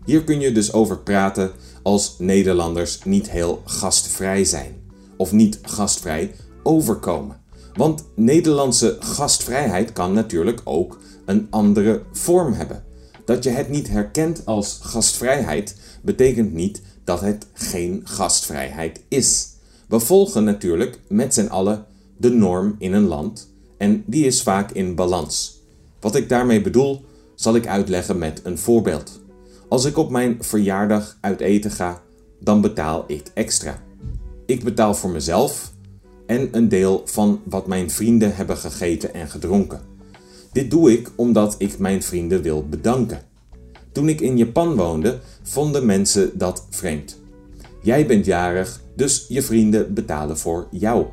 Hier 0.04 0.24
kun 0.24 0.40
je 0.40 0.52
dus 0.52 0.72
over 0.72 0.98
praten 0.98 1.52
als 1.82 2.14
Nederlanders 2.18 3.00
niet 3.04 3.30
heel 3.30 3.62
gastvrij 3.64 4.44
zijn 4.44 4.83
of 5.16 5.32
niet 5.32 5.58
gastvrij 5.62 6.34
overkomen. 6.62 7.40
Want 7.74 8.04
Nederlandse 8.14 8.96
gastvrijheid 9.00 9.92
kan 9.92 10.12
natuurlijk 10.12 10.60
ook 10.64 10.98
een 11.24 11.46
andere 11.50 12.02
vorm 12.12 12.52
hebben. 12.52 12.84
Dat 13.24 13.44
je 13.44 13.50
het 13.50 13.68
niet 13.68 13.88
herkent 13.88 14.46
als 14.46 14.78
gastvrijheid 14.82 15.76
betekent 16.02 16.52
niet 16.52 16.82
dat 17.04 17.20
het 17.20 17.46
geen 17.52 18.00
gastvrijheid 18.04 19.00
is. 19.08 19.48
We 19.88 20.00
volgen 20.00 20.44
natuurlijk 20.44 21.00
met 21.08 21.34
z'n 21.34 21.46
allen 21.46 21.84
de 22.16 22.30
norm 22.30 22.74
in 22.78 22.92
een 22.92 23.06
land 23.06 23.52
en 23.78 24.04
die 24.06 24.26
is 24.26 24.42
vaak 24.42 24.70
in 24.70 24.94
balans. 24.94 25.62
Wat 26.00 26.14
ik 26.14 26.28
daarmee 26.28 26.60
bedoel, 26.60 27.04
zal 27.34 27.54
ik 27.54 27.66
uitleggen 27.66 28.18
met 28.18 28.40
een 28.44 28.58
voorbeeld. 28.58 29.20
Als 29.68 29.84
ik 29.84 29.96
op 29.96 30.10
mijn 30.10 30.36
verjaardag 30.40 31.18
uit 31.20 31.40
eten 31.40 31.70
ga, 31.70 32.02
dan 32.40 32.60
betaal 32.60 33.04
ik 33.06 33.30
extra. 33.34 33.82
Ik 34.46 34.64
betaal 34.64 34.94
voor 34.94 35.10
mezelf 35.10 35.72
en 36.26 36.48
een 36.52 36.68
deel 36.68 37.02
van 37.04 37.40
wat 37.44 37.66
mijn 37.66 37.90
vrienden 37.90 38.36
hebben 38.36 38.56
gegeten 38.56 39.14
en 39.14 39.28
gedronken. 39.28 39.80
Dit 40.52 40.70
doe 40.70 40.92
ik 40.92 41.10
omdat 41.16 41.54
ik 41.58 41.78
mijn 41.78 42.02
vrienden 42.02 42.42
wil 42.42 42.68
bedanken. 42.68 43.20
Toen 43.92 44.08
ik 44.08 44.20
in 44.20 44.36
Japan 44.36 44.74
woonde, 44.74 45.18
vonden 45.42 45.86
mensen 45.86 46.38
dat 46.38 46.66
vreemd. 46.70 47.20
Jij 47.82 48.06
bent 48.06 48.24
jarig, 48.24 48.80
dus 48.96 49.24
je 49.28 49.42
vrienden 49.42 49.94
betalen 49.94 50.38
voor 50.38 50.66
jou. 50.70 51.06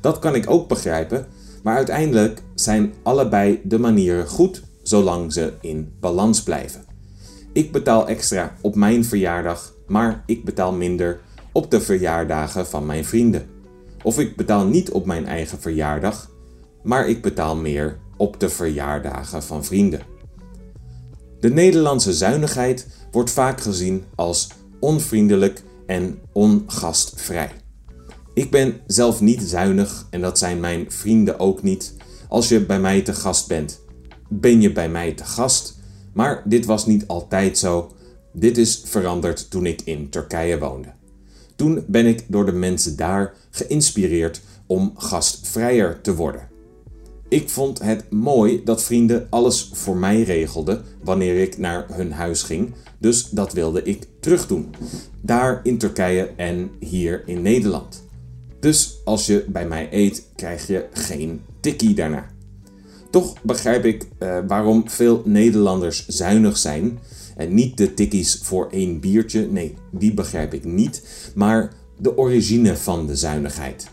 Dat 0.00 0.18
kan 0.18 0.34
ik 0.34 0.50
ook 0.50 0.68
begrijpen, 0.68 1.26
maar 1.62 1.76
uiteindelijk 1.76 2.42
zijn 2.54 2.92
allebei 3.02 3.60
de 3.64 3.78
manieren 3.78 4.28
goed 4.28 4.62
zolang 4.82 5.32
ze 5.32 5.52
in 5.60 5.92
balans 6.00 6.42
blijven. 6.42 6.84
Ik 7.52 7.72
betaal 7.72 8.08
extra 8.08 8.56
op 8.60 8.74
mijn 8.74 9.04
verjaardag, 9.04 9.74
maar 9.86 10.22
ik 10.26 10.44
betaal 10.44 10.72
minder 10.72 11.20
op 11.52 11.70
de 11.70 11.80
verjaardagen 11.80 12.66
van 12.66 12.86
mijn 12.86 13.04
vrienden. 13.04 13.46
Of 14.02 14.18
ik 14.18 14.36
betaal 14.36 14.66
niet 14.66 14.90
op 14.90 15.06
mijn 15.06 15.26
eigen 15.26 15.60
verjaardag, 15.60 16.30
maar 16.82 17.08
ik 17.08 17.22
betaal 17.22 17.56
meer 17.56 17.98
op 18.16 18.40
de 18.40 18.48
verjaardagen 18.48 19.42
van 19.42 19.64
vrienden. 19.64 20.02
De 21.40 21.50
Nederlandse 21.50 22.12
zuinigheid 22.12 22.86
wordt 23.10 23.30
vaak 23.30 23.60
gezien 23.60 24.04
als 24.14 24.48
onvriendelijk 24.80 25.62
en 25.86 26.18
ongastvrij. 26.32 27.50
Ik 28.34 28.50
ben 28.50 28.80
zelf 28.86 29.20
niet 29.20 29.42
zuinig 29.42 30.06
en 30.10 30.20
dat 30.20 30.38
zijn 30.38 30.60
mijn 30.60 30.92
vrienden 30.92 31.38
ook 31.38 31.62
niet. 31.62 31.94
Als 32.28 32.48
je 32.48 32.66
bij 32.66 32.80
mij 32.80 33.02
te 33.02 33.12
gast 33.12 33.48
bent, 33.48 33.80
ben 34.28 34.60
je 34.60 34.72
bij 34.72 34.88
mij 34.88 35.12
te 35.12 35.24
gast. 35.24 35.78
Maar 36.12 36.42
dit 36.44 36.64
was 36.64 36.86
niet 36.86 37.06
altijd 37.06 37.58
zo. 37.58 37.90
Dit 38.32 38.58
is 38.58 38.82
veranderd 38.84 39.50
toen 39.50 39.66
ik 39.66 39.82
in 39.84 40.10
Turkije 40.10 40.58
woonde. 40.58 40.92
Toen 41.60 41.84
ben 41.86 42.06
ik 42.06 42.24
door 42.26 42.46
de 42.46 42.52
mensen 42.52 42.96
daar 42.96 43.34
geïnspireerd 43.50 44.40
om 44.66 44.92
gastvrijer 44.96 46.00
te 46.00 46.14
worden. 46.14 46.48
Ik 47.28 47.48
vond 47.48 47.82
het 47.82 48.10
mooi 48.10 48.60
dat 48.64 48.82
vrienden 48.82 49.26
alles 49.30 49.70
voor 49.72 49.96
mij 49.96 50.22
regelden 50.22 50.82
wanneer 51.02 51.42
ik 51.42 51.58
naar 51.58 51.86
hun 51.92 52.12
huis 52.12 52.42
ging, 52.42 52.74
dus 52.98 53.28
dat 53.28 53.52
wilde 53.52 53.82
ik 53.82 54.06
terugdoen. 54.20 54.74
Daar 55.20 55.60
in 55.62 55.78
Turkije 55.78 56.30
en 56.36 56.70
hier 56.78 57.22
in 57.26 57.42
Nederland. 57.42 58.02
Dus 58.60 59.00
als 59.04 59.26
je 59.26 59.44
bij 59.48 59.66
mij 59.66 59.88
eet, 59.90 60.26
krijg 60.36 60.66
je 60.66 60.86
geen 60.92 61.40
tikkie 61.60 61.94
daarna. 61.94 62.26
Toch 63.10 63.42
begrijp 63.42 63.84
ik 63.84 64.06
uh, 64.18 64.38
waarom 64.46 64.88
veel 64.88 65.22
Nederlanders 65.24 66.06
zuinig 66.06 66.56
zijn. 66.56 66.98
En 67.40 67.54
niet 67.54 67.76
de 67.76 67.94
tikkies 67.94 68.38
voor 68.42 68.68
één 68.70 69.00
biertje, 69.00 69.46
nee, 69.46 69.74
die 69.90 70.14
begrijp 70.14 70.54
ik 70.54 70.64
niet. 70.64 71.02
Maar 71.34 71.72
de 71.98 72.16
origine 72.16 72.76
van 72.76 73.06
de 73.06 73.16
zuinigheid. 73.16 73.88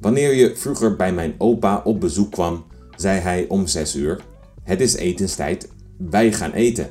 Wanneer 0.00 0.34
je 0.34 0.56
vroeger 0.56 0.96
bij 0.96 1.12
mijn 1.12 1.34
opa 1.38 1.80
op 1.84 2.00
bezoek 2.00 2.32
kwam, 2.32 2.64
zei 2.96 3.20
hij 3.20 3.46
om 3.48 3.66
6 3.66 3.94
uur: 3.96 4.20
Het 4.62 4.80
is 4.80 4.94
etenstijd, 4.94 5.68
wij 5.96 6.32
gaan 6.32 6.52
eten. 6.52 6.88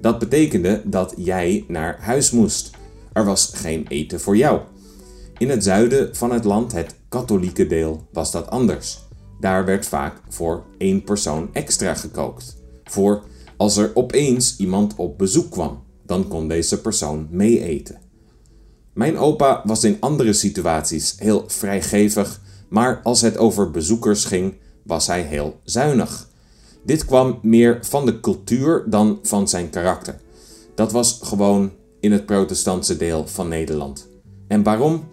Dat 0.00 0.18
betekende 0.18 0.82
dat 0.84 1.14
jij 1.16 1.64
naar 1.68 1.98
huis 2.00 2.30
moest. 2.30 2.70
Er 3.12 3.24
was 3.24 3.50
geen 3.54 3.86
eten 3.88 4.20
voor 4.20 4.36
jou. 4.36 4.60
In 5.38 5.50
het 5.50 5.64
zuiden 5.64 6.16
van 6.16 6.32
het 6.32 6.44
land, 6.44 6.72
het 6.72 6.94
katholieke 7.08 7.66
deel, 7.66 8.06
was 8.12 8.32
dat 8.32 8.50
anders. 8.50 8.98
Daar 9.40 9.64
werd 9.64 9.86
vaak 9.86 10.20
voor 10.28 10.64
één 10.78 11.04
persoon 11.04 11.48
extra 11.52 11.94
gekookt. 11.94 12.56
Voor 12.84 13.22
als 13.60 13.76
er 13.76 13.90
opeens 13.94 14.56
iemand 14.56 14.94
op 14.96 15.18
bezoek 15.18 15.50
kwam, 15.50 15.82
dan 16.06 16.28
kon 16.28 16.48
deze 16.48 16.80
persoon 16.80 17.26
mee 17.30 17.64
eten. 17.64 17.98
Mijn 18.92 19.18
opa 19.18 19.62
was 19.64 19.84
in 19.84 19.96
andere 20.00 20.32
situaties 20.32 21.14
heel 21.18 21.44
vrijgevig, 21.46 22.40
maar 22.68 23.00
als 23.02 23.20
het 23.20 23.36
over 23.36 23.70
bezoekers 23.70 24.24
ging, 24.24 24.54
was 24.82 25.06
hij 25.06 25.22
heel 25.22 25.58
zuinig. 25.64 26.28
Dit 26.84 27.04
kwam 27.04 27.38
meer 27.42 27.78
van 27.80 28.06
de 28.06 28.20
cultuur 28.20 28.84
dan 28.86 29.18
van 29.22 29.48
zijn 29.48 29.70
karakter. 29.70 30.20
Dat 30.74 30.92
was 30.92 31.18
gewoon 31.22 31.70
in 32.00 32.12
het 32.12 32.26
protestantse 32.26 32.96
deel 32.96 33.26
van 33.26 33.48
Nederland. 33.48 34.08
En 34.48 34.62
waarom? 34.62 35.04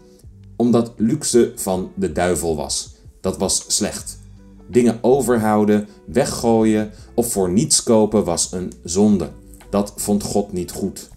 Omdat 0.55 0.93
luxe 0.97 1.51
van 1.55 1.91
de 1.95 2.11
duivel 2.11 2.55
was. 2.55 2.95
Dat 3.21 3.37
was 3.37 3.63
slecht. 3.67 4.17
Dingen 4.67 4.99
overhouden, 5.01 5.87
weggooien 6.05 6.91
of 7.13 7.31
voor 7.31 7.51
niets 7.51 7.83
kopen 7.83 8.23
was 8.23 8.51
een 8.51 8.73
zonde. 8.83 9.29
Dat 9.69 9.93
vond 9.95 10.23
God 10.23 10.53
niet 10.53 10.71
goed. 10.71 11.09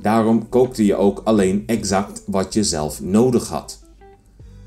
Daarom 0.00 0.48
kookte 0.48 0.84
je 0.84 0.96
ook 0.96 1.20
alleen 1.24 1.62
exact 1.66 2.22
wat 2.26 2.54
je 2.54 2.64
zelf 2.64 3.00
nodig 3.00 3.48
had. 3.48 3.78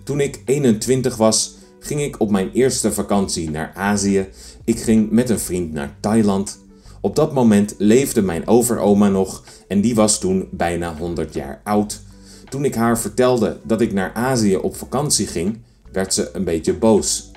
Toen 0.04 0.20
ik 0.20 0.42
21 0.46 1.18
was, 1.18 1.56
ging 1.80 2.02
ik 2.02 2.20
op 2.20 2.32
mijn 2.32 2.52
eerste 2.52 2.92
vakantie 2.92 3.50
naar 3.50 3.72
Azië. 3.76 4.28
Ik 4.64 4.80
ging 4.80 5.12
met 5.12 5.30
een 5.30 5.40
vriend 5.40 5.74
naar 5.74 5.96
Thailand. 6.00 6.60
Op 7.02 7.16
dat 7.16 7.34
moment 7.34 7.76
leefde 7.78 8.22
mijn 8.22 8.48
overoma 8.48 9.10
nog 9.10 9.44
en 9.68 9.82
die 9.82 9.96
was 9.96 10.20
toen 10.20 10.48
bijna 10.52 10.96
100 10.98 11.34
jaar 11.34 11.62
oud. 11.64 12.02
Toen 12.50 12.66
ik 12.66 12.76
haar 12.76 13.00
vertelde 13.00 13.60
dat 13.64 13.82
ik 13.82 13.94
naar 13.94 14.14
Azië 14.14 14.56
op 14.56 14.76
vakantie 14.76 15.28
ging, 15.28 15.58
werd 15.92 16.14
ze 16.14 16.30
een 16.34 16.44
beetje 16.44 16.74
boos. 16.74 17.31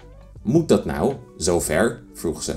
Moet 0.44 0.68
dat 0.68 0.84
nou, 0.84 1.14
zo 1.38 1.60
ver? 1.60 2.02
vroeg 2.12 2.42
ze. 2.42 2.54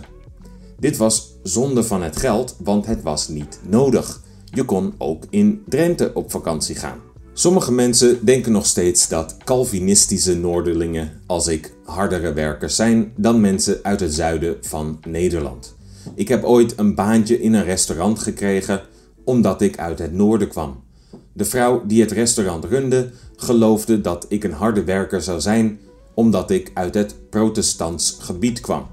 Dit 0.79 0.98
was 0.98 1.34
zonde 1.44 1.84
van 1.84 2.01
het 2.03 2.17
geld, 2.17 2.56
want 2.63 2.86
het 2.86 3.01
was 3.01 3.27
niet 3.27 3.60
nodig. 3.70 4.22
Je 4.46 4.63
kon 4.63 4.94
ook 4.98 5.24
in 5.29 5.63
Drenthe 5.65 6.12
op 6.13 6.32
vakantie 6.32 6.75
gaan. 6.75 7.00
Sommige 7.34 7.72
mensen 7.72 8.25
denken 8.25 8.51
nog 8.51 8.65
steeds 8.65 9.08
dat 9.08 9.38
Calvinistische 9.44 10.38
Noorderlingen 10.38 11.22
als 11.25 11.48
ik 11.48 11.74
hardere 11.86 12.34
werkers 12.34 12.75
zijn 12.75 13.12
dan 13.15 13.41
mensen 13.41 13.79
uit 13.82 14.00
het 14.00 14.13
zuiden 14.13 14.58
van 14.62 15.00
Nederland. 15.08 15.75
Ik 16.15 16.27
heb 16.27 16.44
ooit 16.44 16.74
een 16.77 16.96
baantje 16.96 17.41
in 17.41 17.53
een 17.53 17.63
restaurant 17.63 18.20
gekregen 18.20 18.82
omdat 19.24 19.62
ik 19.62 19.77
uit 19.77 20.00
het 20.00 20.13
noorden 20.13 20.48
kwam. 20.48 20.84
De 21.34 21.46
vrouw 21.46 21.86
die 21.86 22.01
het 22.01 22.12
restaurant 22.12 22.65
runde 22.65 23.10
geloofde 23.36 24.01
dat 24.01 24.25
ik 24.29 24.44
een 24.44 24.51
harde 24.51 24.84
werker 24.84 25.22
zou 25.22 25.41
zijn 25.41 25.79
omdat 26.18 26.52
ik 26.52 26.72
uit 26.74 26.94
het 26.94 27.16
protestants 27.30 28.18
gebied 28.20 28.60
kwam. 28.60 28.88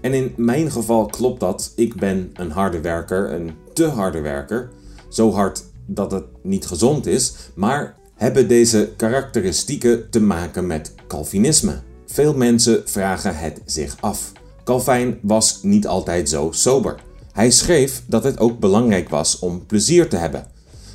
En 0.00 0.14
in 0.14 0.32
mijn 0.36 0.70
geval 0.70 1.06
klopt 1.06 1.40
dat. 1.40 1.72
Ik 1.76 1.94
ben 1.94 2.30
een 2.34 2.50
harde 2.50 2.80
werker, 2.80 3.32
een 3.32 3.50
te 3.72 3.86
harde 3.86 4.20
werker. 4.20 4.70
Zo 5.08 5.32
hard 5.32 5.64
dat 5.86 6.10
het 6.10 6.24
niet 6.42 6.66
gezond 6.66 7.06
is, 7.06 7.34
maar 7.54 7.96
hebben 8.14 8.48
deze 8.48 8.92
karakteristieken 8.96 10.10
te 10.10 10.20
maken 10.20 10.66
met 10.66 10.94
Calvinisme. 11.06 11.80
Veel 12.06 12.34
mensen 12.34 12.82
vragen 12.84 13.38
het 13.38 13.60
zich 13.64 13.96
af. 14.00 14.32
Calvijn 14.64 15.18
was 15.22 15.62
niet 15.62 15.86
altijd 15.86 16.28
zo 16.28 16.48
sober. 16.52 16.96
Hij 17.32 17.50
schreef 17.50 18.02
dat 18.06 18.24
het 18.24 18.38
ook 18.38 18.58
belangrijk 18.58 19.08
was 19.08 19.38
om 19.38 19.66
plezier 19.66 20.08
te 20.08 20.16
hebben. 20.16 20.46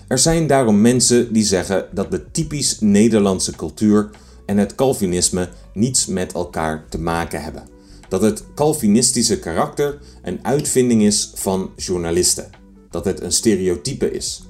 Er 0.07 0.19
zijn 0.19 0.47
daarom 0.47 0.81
mensen 0.81 1.33
die 1.33 1.43
zeggen 1.43 1.85
dat 1.91 2.11
de 2.11 2.31
typisch 2.31 2.79
Nederlandse 2.79 3.51
cultuur 3.51 4.09
en 4.53 4.59
het 4.59 4.75
Calvinisme 4.75 5.49
niets 5.73 6.05
met 6.05 6.33
elkaar 6.33 6.85
te 6.89 6.99
maken 6.99 7.41
hebben. 7.41 7.63
Dat 8.09 8.21
het 8.21 8.43
Calvinistische 8.55 9.39
karakter 9.39 9.99
een 10.23 10.39
uitvinding 10.41 11.01
is 11.03 11.31
van 11.35 11.71
journalisten. 11.75 12.49
Dat 12.89 13.05
het 13.05 13.21
een 13.21 13.31
stereotype 13.31 14.11
is. 14.11 14.43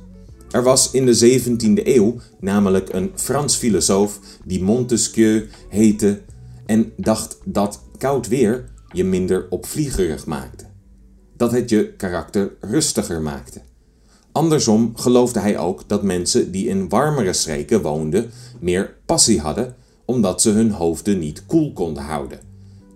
Er 0.51 0.63
was 0.63 0.91
in 0.91 1.05
de 1.05 1.41
17e 1.41 1.87
eeuw 1.87 2.15
namelijk 2.39 2.93
een 2.93 3.11
Frans 3.15 3.55
filosoof 3.55 4.19
die 4.45 4.63
Montesquieu 4.63 5.49
heette 5.69 6.21
en 6.65 6.93
dacht 6.97 7.37
dat 7.45 7.81
koud 7.97 8.27
weer 8.27 8.69
je 8.91 9.03
minder 9.03 9.47
opvliegerig 9.49 10.25
maakte. 10.25 10.65
Dat 11.37 11.51
het 11.51 11.69
je 11.69 11.93
karakter 11.93 12.55
rustiger 12.59 13.21
maakte. 13.21 13.61
Andersom 14.31 14.91
geloofde 14.95 15.39
hij 15.39 15.57
ook 15.57 15.83
dat 15.87 16.03
mensen 16.03 16.51
die 16.51 16.67
in 16.67 16.89
warmere 16.89 17.33
streken 17.33 17.81
woonden 17.81 18.31
meer 18.59 18.95
passie 19.05 19.39
hadden 19.39 19.75
omdat 20.05 20.41
ze 20.41 20.49
hun 20.49 20.71
hoofden 20.71 21.19
niet 21.19 21.45
koel 21.45 21.73
konden 21.73 22.03
houden. 22.03 22.39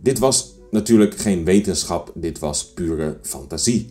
Dit 0.02 0.20
was 0.20 0.54
natuurlijk 0.72 1.18
geen 1.18 1.44
wetenschap, 1.44 2.12
dit 2.16 2.40
was 2.40 2.66
pure 2.66 3.18
fantasie. 3.22 3.90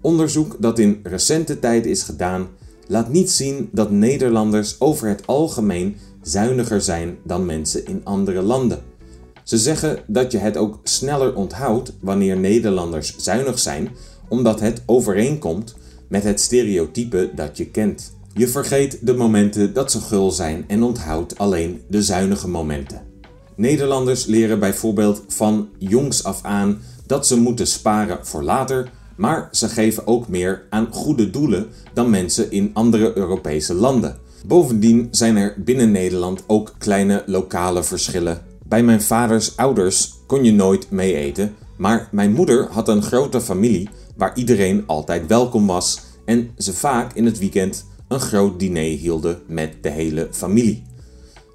Onderzoek 0.00 0.56
dat 0.58 0.78
in 0.78 1.00
recente 1.02 1.58
tijd 1.58 1.86
is 1.86 2.02
gedaan 2.02 2.48
laat 2.86 3.08
niet 3.08 3.30
zien 3.30 3.68
dat 3.72 3.90
Nederlanders 3.90 4.80
over 4.80 5.08
het 5.08 5.26
algemeen 5.26 5.96
zuiniger 6.22 6.80
zijn 6.80 7.18
dan 7.22 7.46
mensen 7.46 7.86
in 7.86 8.00
andere 8.04 8.42
landen. 8.42 8.82
Ze 9.42 9.58
zeggen 9.58 9.98
dat 10.06 10.32
je 10.32 10.38
het 10.38 10.56
ook 10.56 10.78
sneller 10.82 11.34
onthoudt 11.34 11.92
wanneer 12.00 12.36
Nederlanders 12.36 13.16
zuinig 13.16 13.58
zijn, 13.58 13.88
omdat 14.28 14.60
het 14.60 14.82
overeenkomt 14.86 15.74
met 16.08 16.22
het 16.22 16.40
stereotype 16.40 17.30
dat 17.34 17.56
je 17.56 17.66
kent. 17.66 18.15
Je 18.38 18.48
vergeet 18.48 18.98
de 19.06 19.14
momenten 19.14 19.72
dat 19.72 19.90
ze 19.90 20.00
gul 20.00 20.30
zijn 20.30 20.64
en 20.66 20.82
onthoudt 20.82 21.38
alleen 21.38 21.82
de 21.88 22.02
zuinige 22.02 22.48
momenten. 22.48 23.02
Nederlanders 23.54 24.26
leren 24.26 24.58
bijvoorbeeld 24.58 25.22
van 25.28 25.68
jongs 25.78 26.24
af 26.24 26.42
aan 26.42 26.80
dat 27.06 27.26
ze 27.26 27.40
moeten 27.40 27.66
sparen 27.66 28.26
voor 28.26 28.42
later, 28.42 28.90
maar 29.16 29.48
ze 29.52 29.68
geven 29.68 30.06
ook 30.06 30.28
meer 30.28 30.66
aan 30.70 30.88
goede 30.92 31.30
doelen 31.30 31.66
dan 31.94 32.10
mensen 32.10 32.50
in 32.50 32.70
andere 32.72 33.16
Europese 33.16 33.74
landen. 33.74 34.16
Bovendien 34.46 35.08
zijn 35.10 35.36
er 35.36 35.54
binnen 35.64 35.90
Nederland 35.90 36.42
ook 36.46 36.74
kleine 36.78 37.22
lokale 37.26 37.82
verschillen. 37.82 38.42
Bij 38.66 38.82
mijn 38.82 39.02
vaders 39.02 39.56
ouders 39.56 40.14
kon 40.26 40.44
je 40.44 40.52
nooit 40.52 40.90
mee 40.90 41.14
eten, 41.14 41.54
maar 41.76 42.08
mijn 42.10 42.32
moeder 42.32 42.68
had 42.70 42.88
een 42.88 43.02
grote 43.02 43.40
familie 43.40 43.88
waar 44.16 44.36
iedereen 44.36 44.82
altijd 44.86 45.26
welkom 45.26 45.66
was 45.66 46.00
en 46.24 46.50
ze 46.56 46.72
vaak 46.72 47.12
in 47.12 47.24
het 47.24 47.38
weekend 47.38 47.84
een 48.08 48.20
groot 48.20 48.58
diner 48.58 48.98
hielden 48.98 49.42
met 49.46 49.74
de 49.80 49.90
hele 49.90 50.28
familie. 50.30 50.82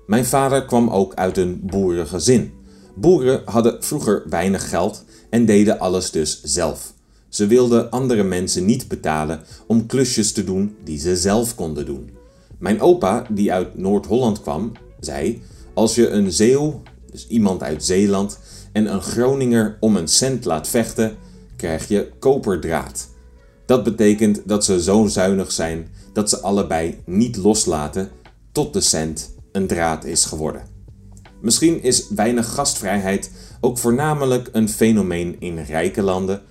Mijn 0.08 0.26
vader 0.26 0.66
kwam 0.66 0.90
ook 0.90 1.14
uit 1.14 1.38
een 1.38 1.62
boerengezin. 1.64 2.52
Boeren 2.96 3.42
hadden 3.46 3.84
vroeger 3.84 4.24
weinig 4.30 4.70
geld 4.70 5.06
en 5.30 5.46
deden 5.46 5.80
alles 5.80 6.12
dus 6.12 6.42
zelf. 6.44 6.94
Ze 7.30 7.48
wilden 7.48 7.90
andere 7.90 8.24
mensen 8.24 8.66
niet 8.66 8.88
betalen 8.88 9.40
om 9.68 9.86
klusjes 9.86 10.32
te 10.32 10.44
doen 10.44 10.76
die 10.84 11.00
ze 11.00 11.18
zelf 11.18 11.56
konden 11.56 11.86
doen. 11.86 12.10
Mijn 12.58 12.82
opa, 12.82 13.26
die 13.30 13.54
uit 13.54 13.78
Noord-Holland 13.78 14.42
kwam, 14.42 14.72
zei: 15.00 15.42
Als 15.74 15.96
je 15.96 16.10
een 16.10 16.32
Zeeuw, 16.32 16.82
dus 17.12 17.28
iemand 17.28 17.64
uit 17.64 17.84
Zeeland, 17.84 18.40
en 18.72 18.94
een 18.94 19.02
Groninger 19.02 19.78
om 19.80 19.96
een 19.96 20.08
cent 20.08 20.46
laat 20.46 20.68
vechten, 20.68 21.18
krijg 21.56 21.88
je 21.88 22.12
koperdraad. 22.20 23.10
Dat 23.72 23.84
betekent 23.84 24.42
dat 24.46 24.66
ze 24.66 24.84
zo 24.84 25.08
zuinig 25.08 25.52
zijn 25.52 25.88
dat 26.14 26.30
ze 26.30 26.42
allebei 26.42 26.98
niet 27.06 27.38
loslaten 27.38 28.10
tot 28.52 28.74
de 28.74 28.82
cent 28.82 29.36
een 29.52 29.68
draad 29.68 30.06
is 30.06 30.26
geworden. 30.26 30.62
Misschien 31.42 31.84
is 31.84 32.08
weinig 32.10 32.54
gastvrijheid 32.54 33.32
ook 33.62 33.78
voornamelijk 33.78 34.50
een 34.52 34.70
fenomeen 34.70 35.36
in 35.40 35.60
rijke 35.60 36.02
landen 36.02 36.42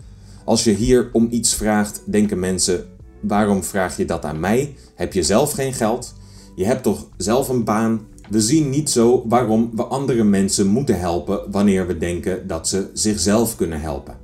als 0.45 0.65
je 0.65 0.71
hier 0.71 1.11
om 1.13 1.29
iets 1.31 1.55
vraagt, 1.55 2.03
denken 2.07 2.39
mensen: 2.39 2.85
waarom 3.21 3.65
vraag 3.65 3.97
je 3.97 4.05
dat 4.05 4.25
aan 4.25 4.41
mij? 4.41 4.75
Heb 4.95 5.13
je 5.13 5.23
zelf 5.23 5.53
geen 5.53 5.73
geld? 5.73 6.15
Je 6.55 6.65
hebt 6.65 6.83
toch 6.83 7.07
zelf 7.17 7.49
een 7.49 7.65
baan? 7.65 8.01
We 8.31 8.41
zien 8.41 8.71
niet 8.71 8.91
zo 8.91 9.25
waarom 9.29 9.71
we 9.75 9.85
andere 9.85 10.25
mensen 10.25 10.67
moeten 10.67 10.99
helpen 10.99 11.51
wanneer 11.51 11.87
we 11.87 11.97
denken 11.97 12.47
dat 12.47 12.69
ze 12.69 12.91
zichzelf 12.93 13.57
kunnen 13.57 13.81
helpen. 13.81 14.20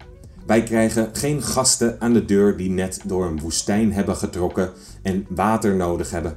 Wij 0.46 0.62
krijgen 0.62 1.10
geen 1.12 1.42
gasten 1.42 1.96
aan 2.00 2.12
de 2.12 2.24
deur 2.24 2.56
die 2.56 2.70
net 2.70 3.00
door 3.04 3.26
een 3.26 3.40
woestijn 3.40 3.92
hebben 3.92 4.16
getrokken 4.16 4.70
en 5.02 5.26
water 5.28 5.76
nodig 5.76 6.10
hebben. 6.10 6.36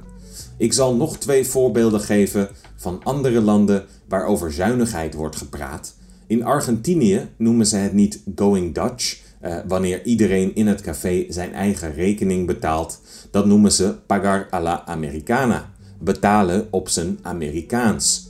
Ik 0.56 0.72
zal 0.72 0.96
nog 0.96 1.18
twee 1.18 1.46
voorbeelden 1.46 2.00
geven 2.00 2.48
van 2.76 3.00
andere 3.02 3.40
landen 3.40 3.84
waarover 4.08 4.52
zuinigheid 4.52 5.14
wordt 5.14 5.36
gepraat. 5.36 5.94
In 6.26 6.44
Argentinië 6.44 7.28
noemen 7.36 7.66
ze 7.66 7.76
het 7.76 7.92
niet 7.92 8.22
going 8.36 8.74
Dutch, 8.74 9.20
uh, 9.42 9.56
wanneer 9.68 10.04
iedereen 10.04 10.54
in 10.54 10.66
het 10.66 10.80
café 10.80 11.24
zijn 11.28 11.52
eigen 11.52 11.94
rekening 11.94 12.46
betaalt. 12.46 13.00
Dat 13.30 13.46
noemen 13.46 13.72
ze 13.72 13.94
pagar 14.06 14.48
a 14.52 14.60
la 14.60 14.86
americana, 14.86 15.70
betalen 15.98 16.66
op 16.70 16.88
zijn 16.88 17.18
Amerikaans. 17.22 18.28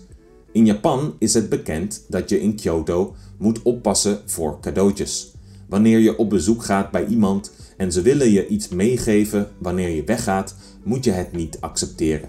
In 0.52 0.66
Japan 0.66 1.14
is 1.18 1.34
het 1.34 1.48
bekend 1.48 2.04
dat 2.08 2.28
je 2.28 2.40
in 2.40 2.56
Kyoto 2.56 3.14
moet 3.38 3.62
oppassen 3.62 4.18
voor 4.26 4.60
cadeautjes. 4.60 5.29
Wanneer 5.70 5.98
je 5.98 6.18
op 6.18 6.30
bezoek 6.30 6.64
gaat 6.64 6.90
bij 6.90 7.06
iemand 7.06 7.52
en 7.76 7.92
ze 7.92 8.02
willen 8.02 8.30
je 8.30 8.46
iets 8.46 8.68
meegeven 8.68 9.48
wanneer 9.58 9.88
je 9.88 10.04
weggaat, 10.04 10.54
moet 10.82 11.04
je 11.04 11.10
het 11.10 11.32
niet 11.32 11.56
accepteren. 11.60 12.28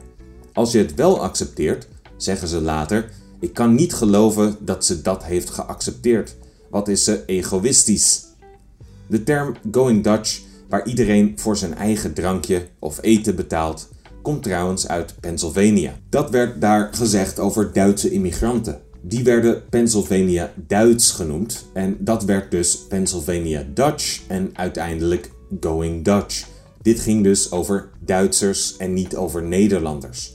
Als 0.53 0.71
je 0.71 0.77
het 0.77 0.95
wel 0.95 1.21
accepteert, 1.21 1.87
zeggen 2.17 2.47
ze 2.47 2.61
later: 2.61 3.09
Ik 3.39 3.53
kan 3.53 3.75
niet 3.75 3.93
geloven 3.93 4.55
dat 4.59 4.85
ze 4.85 5.01
dat 5.01 5.23
heeft 5.23 5.49
geaccepteerd. 5.49 6.35
Wat 6.69 6.87
is 6.87 7.03
ze 7.03 7.25
egoïstisch? 7.25 8.25
De 9.07 9.23
term 9.23 9.55
Going 9.71 10.03
Dutch, 10.03 10.41
waar 10.69 10.87
iedereen 10.87 11.33
voor 11.35 11.57
zijn 11.57 11.73
eigen 11.73 12.13
drankje 12.13 12.67
of 12.79 12.97
eten 13.01 13.35
betaalt, 13.35 13.89
komt 14.21 14.43
trouwens 14.43 14.87
uit 14.87 15.15
Pennsylvania. 15.19 15.95
Dat 16.09 16.29
werd 16.29 16.61
daar 16.61 16.89
gezegd 16.93 17.39
over 17.39 17.73
Duitse 17.73 18.11
immigranten. 18.11 18.81
Die 19.01 19.23
werden 19.23 19.63
Pennsylvania 19.69 20.53
Duits 20.67 21.11
genoemd 21.11 21.65
en 21.73 21.97
dat 21.99 22.23
werd 22.23 22.51
dus 22.51 22.77
Pennsylvania 22.87 23.65
Dutch 23.73 24.21
en 24.27 24.49
uiteindelijk 24.53 25.31
Going 25.59 26.03
Dutch. 26.03 26.47
Dit 26.81 26.99
ging 26.99 27.23
dus 27.23 27.51
over 27.51 27.89
Duitsers 27.99 28.77
en 28.77 28.93
niet 28.93 29.15
over 29.15 29.43
Nederlanders. 29.43 30.33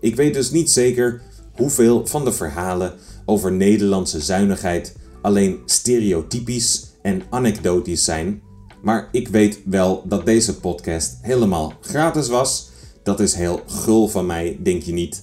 Ik 0.00 0.16
weet 0.16 0.34
dus 0.34 0.50
niet 0.50 0.70
zeker 0.70 1.22
hoeveel 1.52 2.06
van 2.06 2.24
de 2.24 2.32
verhalen 2.32 2.94
over 3.24 3.52
Nederlandse 3.52 4.20
zuinigheid 4.20 4.94
alleen 5.22 5.60
stereotypisch 5.64 6.86
en 7.02 7.22
anekdotisch 7.30 8.04
zijn, 8.04 8.42
maar 8.82 9.08
ik 9.12 9.28
weet 9.28 9.60
wel 9.64 10.02
dat 10.06 10.26
deze 10.26 10.60
podcast 10.60 11.18
helemaal 11.22 11.72
gratis 11.80 12.28
was. 12.28 12.70
Dat 13.02 13.20
is 13.20 13.34
heel 13.34 13.60
gul 13.66 14.08
van 14.08 14.26
mij, 14.26 14.58
denk 14.62 14.82
je 14.82 14.92
niet? 14.92 15.22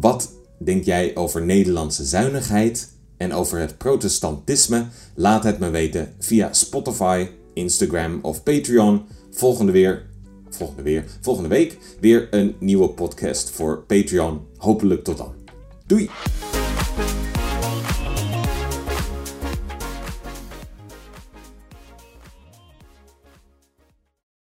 Wat 0.00 0.35
denk 0.58 0.84
jij 0.84 1.16
over 1.16 1.42
Nederlandse 1.42 2.04
zuinigheid 2.04 2.92
en 3.16 3.32
over 3.32 3.58
het 3.58 3.78
protestantisme? 3.78 4.86
Laat 5.14 5.44
het 5.44 5.58
me 5.58 5.70
weten 5.70 6.14
via 6.18 6.52
Spotify, 6.52 7.26
Instagram 7.54 8.18
of 8.22 8.42
Patreon. 8.42 9.04
Volgende 9.30 9.72
weer, 9.72 10.06
volgende 10.50 10.82
weer, 10.82 11.04
volgende 11.20 11.48
week 11.48 11.78
weer 12.00 12.28
een 12.30 12.56
nieuwe 12.58 12.88
podcast 12.88 13.50
voor 13.50 13.82
Patreon. 13.86 14.46
Hopelijk 14.56 15.04
tot 15.04 15.16
dan. 15.16 15.34
Doei! 15.86 16.10